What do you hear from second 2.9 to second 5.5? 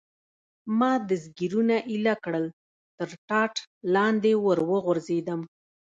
تر ټاټ لاندې ور وغورځېدم.